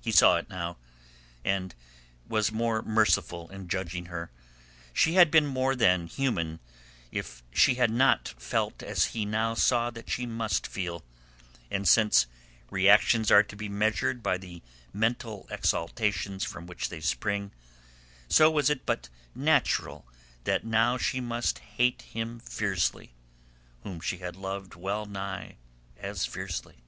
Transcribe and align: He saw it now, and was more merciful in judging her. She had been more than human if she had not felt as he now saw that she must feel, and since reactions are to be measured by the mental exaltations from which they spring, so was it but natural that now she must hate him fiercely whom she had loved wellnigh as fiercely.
He 0.00 0.10
saw 0.10 0.38
it 0.38 0.50
now, 0.50 0.76
and 1.44 1.72
was 2.28 2.50
more 2.50 2.82
merciful 2.82 3.48
in 3.50 3.68
judging 3.68 4.06
her. 4.06 4.32
She 4.92 5.12
had 5.14 5.30
been 5.30 5.46
more 5.46 5.76
than 5.76 6.08
human 6.08 6.58
if 7.12 7.44
she 7.52 7.76
had 7.76 7.88
not 7.92 8.34
felt 8.40 8.82
as 8.82 9.12
he 9.14 9.24
now 9.24 9.54
saw 9.54 9.88
that 9.90 10.10
she 10.10 10.26
must 10.26 10.66
feel, 10.66 11.04
and 11.70 11.86
since 11.86 12.26
reactions 12.72 13.30
are 13.30 13.44
to 13.44 13.54
be 13.54 13.68
measured 13.68 14.20
by 14.20 14.36
the 14.36 14.62
mental 14.92 15.46
exaltations 15.48 16.42
from 16.42 16.66
which 16.66 16.88
they 16.88 17.00
spring, 17.00 17.52
so 18.26 18.50
was 18.50 18.68
it 18.68 18.84
but 18.84 19.08
natural 19.32 20.04
that 20.42 20.64
now 20.64 20.98
she 20.98 21.20
must 21.20 21.60
hate 21.60 22.02
him 22.02 22.40
fiercely 22.40 23.14
whom 23.84 24.00
she 24.00 24.18
had 24.18 24.34
loved 24.34 24.74
wellnigh 24.74 25.52
as 25.98 26.26
fiercely. 26.26 26.78